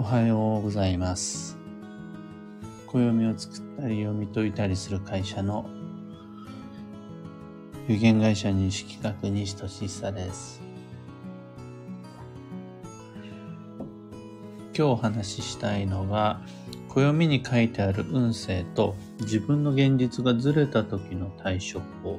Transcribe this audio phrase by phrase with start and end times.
[0.00, 1.58] おはようございます。
[2.86, 5.68] 暦を作ったり読み解いたりする会社の
[7.86, 10.62] 有限会社認識企画西俊久です。
[14.74, 16.40] 今日お話ししたいのが、
[16.88, 22.18] 暦に書いてある運勢と自分の現実がずれた時の対処法。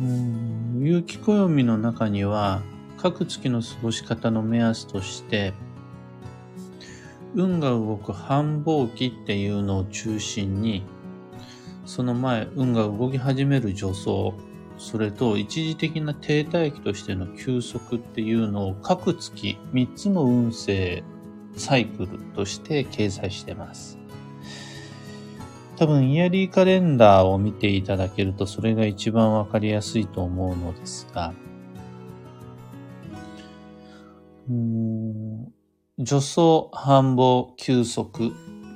[0.00, 2.60] うん有機暦の中には
[2.96, 5.52] 各月の過ごし方の目安として
[7.34, 10.84] 運が動く繁忙期っていうのを中心に
[11.84, 14.32] その前運が動き始める助走
[14.78, 21.02] それと一時的な停滞期としての休息っていうのを各月3つの運勢
[21.56, 23.98] サイクルとして掲載してます。
[25.76, 31.34] 多分イヤリーカレンダーを見ていただけるとそれが一番わかりやすいと思うのですが、
[34.48, 35.52] うん
[35.98, 38.32] 助走、繁忙、休息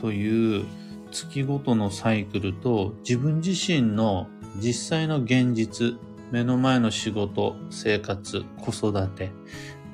[0.00, 0.64] という
[1.10, 5.98] 月ごとのサイクルと自分自身の実際の現実、
[6.30, 9.30] 目の前の仕事、生活、子育て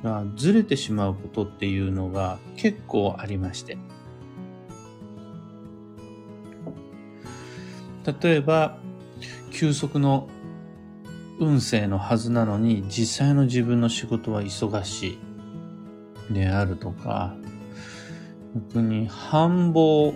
[0.05, 3.77] がずれてしまうことっていうのが結構ありまして。
[8.23, 8.79] 例えば、
[9.51, 10.29] 休息の
[11.41, 15.28] 運勢のはずなのに、実際の自分の仕事は忙しい
[16.31, 17.35] であるとか、
[18.55, 20.15] 逆に繁忙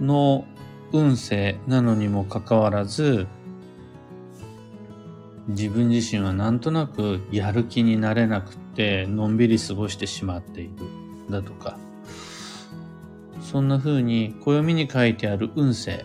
[0.00, 0.44] の
[0.92, 3.26] 運勢なのにもかかわらず、
[5.48, 10.72] 自分自身はなんとなくやる気になれなくて、のんびり過ごしてしまっている。
[11.30, 11.78] だとか、
[13.40, 16.04] そんな風に暦に書いてある運勢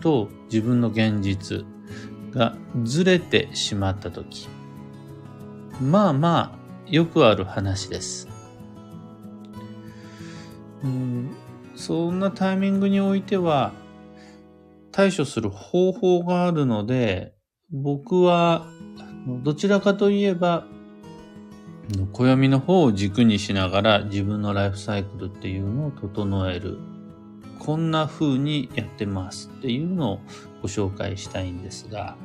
[0.00, 1.64] と自分の現実
[2.32, 4.48] がずれてしまったとき、
[5.80, 8.31] まあまあよくある話です。
[10.84, 11.30] うん
[11.74, 13.72] そんなタイミングにおいては
[14.90, 17.34] 対処する方法があるので、
[17.70, 18.66] 僕は
[19.42, 20.66] どちらかといえば
[22.12, 26.78] 暦の方を軸にしながら自分のライフサイクルっていうのを整える。
[27.58, 30.20] こんな風にやってますっていうのを
[30.62, 32.16] ご紹介したいんですが、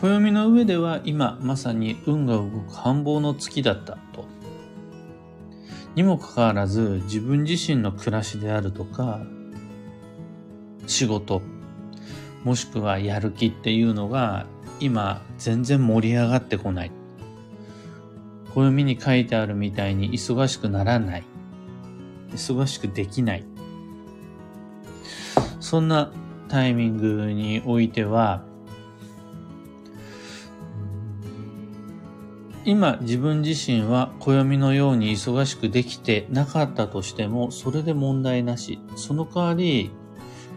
[0.00, 4.24] 暦の上では今まさに運が動く繁忙の月だったと。
[5.94, 9.20] にもかかわらず自分自身の暮らしであるとか、
[10.86, 11.42] 仕事、
[12.44, 14.46] もしくはやる気っていうのが
[14.78, 16.92] 今全然盛り上がってこない。
[18.54, 21.24] 暦に書いてあるみたいに忙しくならない。
[22.32, 23.44] 忙しくできない。
[25.60, 26.10] そんな
[26.48, 28.42] タイミングにおいては、
[32.64, 38.80] 今自分自身は暦のように忙しくできてなかったとしても、それで問題なし。
[38.96, 39.90] その代わり、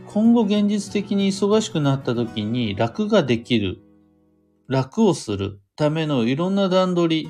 [0.08, 3.80] 今後現実的に忙しくなった時に楽ができる、
[4.68, 7.30] 楽をするためのいろんな段取り、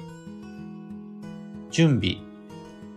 [1.69, 2.17] 準備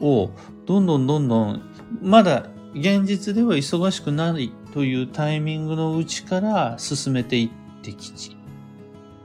[0.01, 0.31] を
[0.67, 1.63] どんどんどんどん、
[2.01, 8.37] まだ現実では忙しくないというタイミングのうちから進めていってきち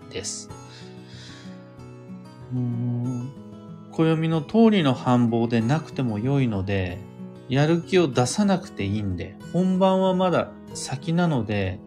[0.10, 0.61] です。
[2.54, 3.32] うん。
[3.92, 6.98] 暦の通りの繁忙でなくても良いので、
[7.50, 9.16] やる気を出さなくていいん。
[9.18, 11.80] で、本番はまだ先なので、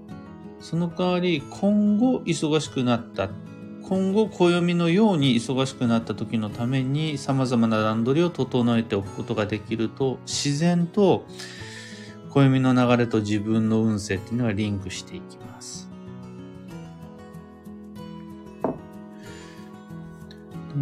[0.61, 3.31] その代わり今後忙しくなった、
[3.83, 11.27] 今後暦のように忙しくなった時のために様々な段取りを整えておくことができると、自然と
[12.31, 15.94] 暦の流れと自分の運勢っていうのはリンクしていきます。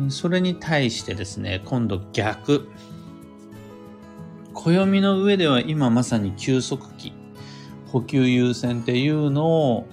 [0.09, 2.69] それに対してですね、今度逆。
[4.55, 7.13] 暦の上では今まさに休息期、
[7.87, 9.87] 補給優先っていうのを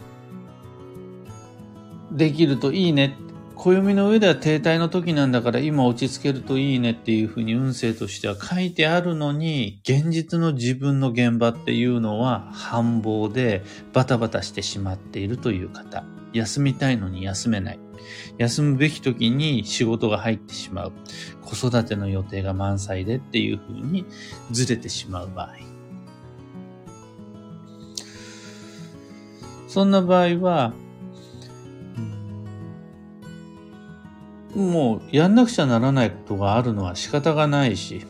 [2.11, 3.17] できるといいね。
[3.55, 16.05] 暦の上では停滞の時なんだから今落ち着けるといいねっていうふうに運勢としては書いてあるのに、現実の自分の現場っていうのは繁忙でバタバタしてしまっているという方。
[16.31, 17.88] 休みたいのに休めない。
[18.37, 20.91] 休むべき時に仕事が入ってしまう。
[21.41, 24.05] 子育ての予定が満載でっていう風に
[24.51, 25.55] ずれてしまう場合。
[29.67, 30.73] そんな場合は、
[34.55, 38.05] もうやんなくちゃならないことがあるのは仕方がないし、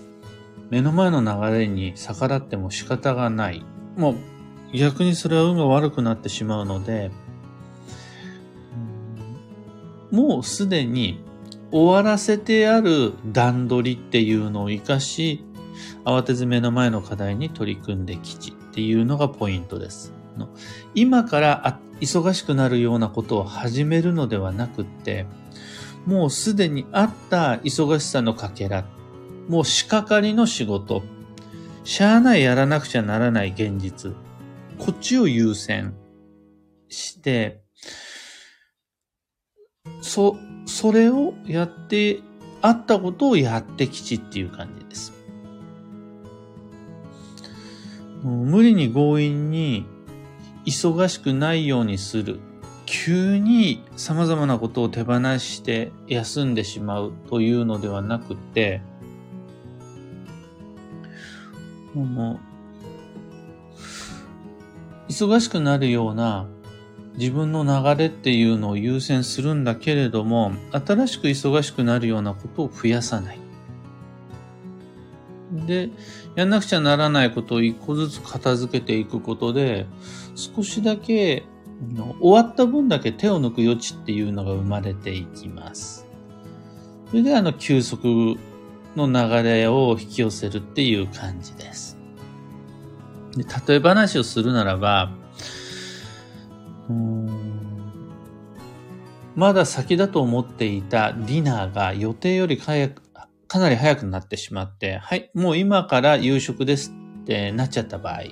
[0.69, 3.65] 目の前の流れに逆らっても仕方がない。
[3.97, 4.15] もう
[4.77, 7.11] 逆にそれは運が悪くなってしまうので、
[10.11, 11.23] もうすでに
[11.71, 15.43] 終わらせてある段取りっていうのを活かし、
[16.03, 20.13] 慌てず目の前の課題に取り組んできちっていうのがポイントです。
[20.95, 25.25] 今から忙しくなるようなことを始めるのではなくって、
[26.05, 28.85] もうすでにあった忙しさのかけら、
[29.47, 31.03] もう仕掛かりの仕事、
[31.83, 34.13] しゃあないやらなくちゃならない現実、
[34.77, 35.93] こっちを優先
[36.87, 37.61] して、
[40.01, 42.21] そ、それをやって、
[42.61, 45.13] あったことをやってきちっていう感じです。
[48.23, 49.85] もう無理に強引に
[50.65, 52.39] 忙しくないようにする。
[52.85, 58.81] 急に様々なことを手放して休んでしまうというのではなくて、
[61.93, 62.39] も
[65.07, 66.47] う、忙しくなるような
[67.19, 73.39] 自分の流れっていうのを優先するんだけれども、新しく忙しくなるようなことを増やさない。
[75.51, 75.89] で、
[76.35, 79.85] やんなくちゃならないことを一個ずつ片付けていくことで、
[80.35, 81.43] 少しだけ
[82.21, 86.07] 終わった分だけ手を抜く余地っていうのが生まれていきます。
[87.09, 88.37] それであの、休息
[88.95, 91.97] の流れを引き寄せるっていう感じです。
[93.35, 95.11] で例え話をするならば、
[99.35, 103.01] まだ先だと思っていたディナーが予定より早く、
[103.47, 108.23] かなり早くなってしまって、はい、もう今から夕食ですってなっちゃった場合、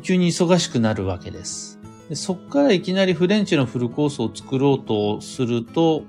[0.00, 1.78] 急に忙しくなるわけです。
[2.08, 6.04] でそっからいきなりフレンチのフルコースを作ろうとすると、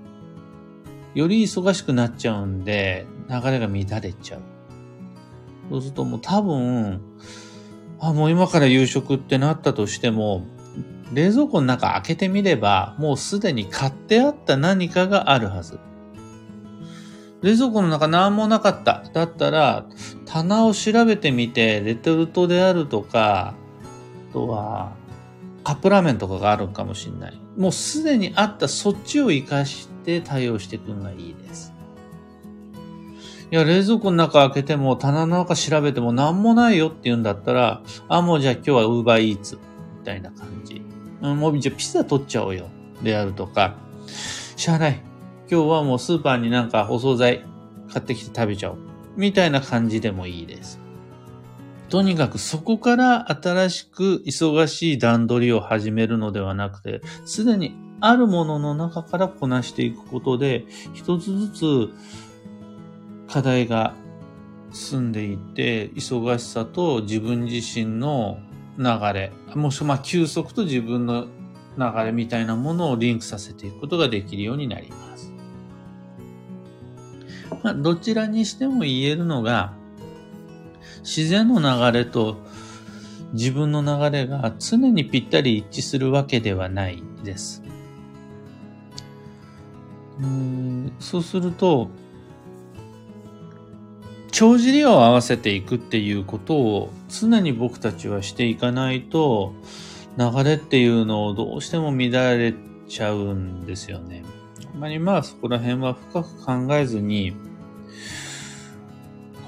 [1.13, 4.41] より忙しくなっちゃうんで、流れが乱れちゃう。
[5.69, 7.01] そうするともう多分、
[7.99, 10.45] あ、もう今から夕食ってなったとしても、
[11.13, 15.79] 冷蔵庫の中開けてみれば、もうすでに買ってあった何かがあるはず。
[17.41, 19.03] 冷蔵庫の中何もなかった。
[19.13, 19.85] だったら、
[20.25, 23.53] 棚を調べてみて、レトルトであるとか、
[24.29, 24.93] あとは、
[25.63, 27.39] カップラーメンとかがあるかもしれない。
[27.57, 31.73] もうすでにあったそっちを活かして対応していくのがいいです。
[33.51, 39.59] いや、冷蔵庫の中開けても棚の中調べても何もないよって言うんだったら、あ、もうじゃあ今日はウーバーイーツ
[39.99, 40.82] みたいな感じ。
[41.23, 42.67] うん、もうじゃピザ取っちゃおうよ。
[43.01, 43.75] であるとか、
[44.55, 45.01] しゃあない。
[45.49, 47.45] 今日はもうスーパーになんかお惣菜
[47.91, 48.77] 買ってきて食べちゃおう。
[49.15, 50.79] みたいな感じでもいいです。
[51.89, 61.89] とにかくそこから新しく忙しい段取りを始めるのではなくて、すでにあるものの中からこなしていくことで、一つずつ
[63.27, 63.93] 課題が
[64.73, 68.39] 進んでいって、忙しさと自分自身の
[68.77, 71.27] 流れ、もしくは休息と自分の
[71.77, 75.31] 流れみたいなものをリンクさせていくことができるようになります。
[77.63, 79.73] まあ、どちらにしても言えるのが、
[81.01, 82.37] 自然の流れと
[83.33, 87.63] 自分の流れが常にぴったり一致するわけではないです。
[90.21, 91.89] うんそうすると、
[94.43, 99.53] 帳尻を合わせていくっていうことを常に僕たちはしていかないと、
[100.17, 102.53] 流れっていうのをどうしても乱れ
[102.89, 104.25] ちゃうんですよね。
[104.75, 107.33] あまりまあそこら辺は深く考えずに、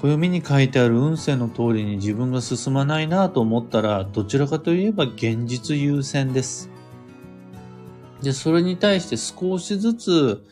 [0.00, 6.70] 暦に書いてある運勢の通りに自分が進まないなと思ったら、どちらかといえば現実優先です。
[8.22, 10.42] で、それに対して少しずつ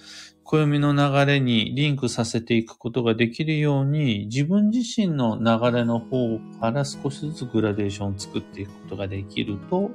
[0.55, 9.91] 暦の流れにリンクさせていくことができるように、自分自身の流れの方から少しずつグラデーションを作っていくことができると、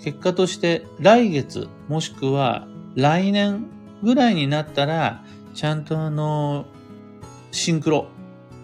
[0.00, 3.66] 結果として来月もしくは来年
[4.02, 5.24] ぐらいになったら、
[5.54, 6.66] ちゃんとあの、
[7.50, 8.06] シンクロ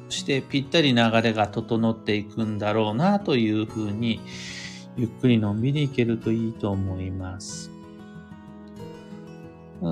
[0.09, 4.21] してぴったり流れが整っていくんだろうなというふうに、
[4.97, 7.79] ゆっくりのんびりいけるといいと思います。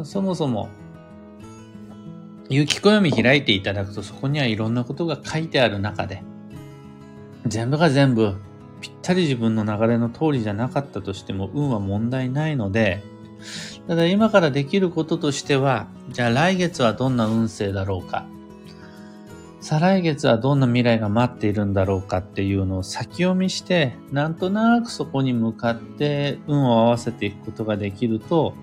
[0.05, 0.69] そもそも、
[2.49, 6.23] 有機暦開いていただくとそこにはいろんなことが書いてある中で、
[7.47, 8.37] 全部が全部
[8.81, 13.03] ぴったり自分の流れの通りじゃなかったとしても運は問題ないので、
[13.87, 18.27] ただ今からできることとしては、じゃあ来月はどんな運勢だろうか。
[19.61, 28.55] 再来月はどんな未来が待っているんだろうかっていうのを先読みして、なんとなくそこに向かって運を合わせていくことができると、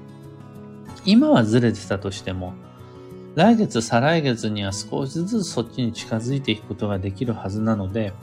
[1.05, 2.53] 今はずれてたとしても、
[3.35, 8.13] 来月、再来月には少しずつそっちに近づいていくことができるはずなので、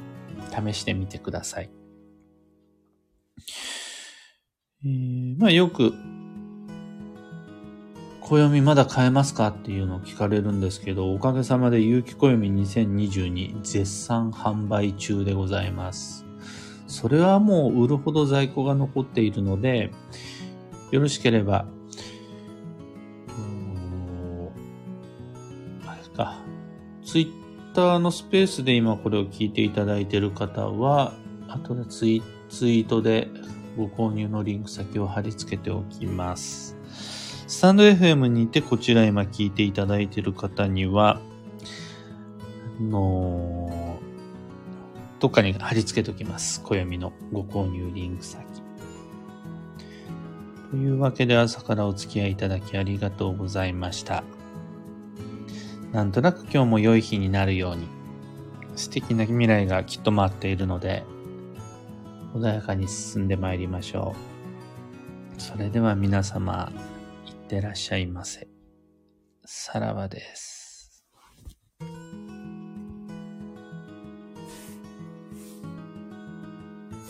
[0.50, 1.70] 試してみてください。
[4.84, 5.94] えー、まあよく
[8.20, 9.48] 暦まだ買えますか？
[9.48, 16.24] っていうのを聞かれるんですけど、おかげさまで有機暦2022絶賛販売中でございます。
[16.86, 19.90] それはもう売るほど在庫が残っているので、
[20.90, 21.66] よろしければ、
[27.12, 31.12] ツイッターのスペースで今これを聞いていただいている方は、
[31.46, 33.28] 後でツイツイートで
[33.76, 36.74] ご購入のリンク先を貼り付けておきます。
[37.46, 41.20] スタンド FM にてこちら今聞いていただいている方には、
[42.80, 43.98] の、
[45.20, 46.62] どっかに貼り付けておきます。
[46.62, 48.42] 暦のご購入リンク先。
[50.70, 54.24] というわけで朝からお付き合いいただきありがとうございました。
[55.92, 57.86] なんとなく今日も良い日になるように、
[58.76, 61.04] 素敵な未来がきっと待っているので、
[62.34, 64.16] 穏やかに進んでまいりましょ
[65.36, 65.40] う。
[65.40, 66.72] それでは皆様、
[67.26, 68.48] いってらっしゃいませ。
[69.44, 70.61] さらばです。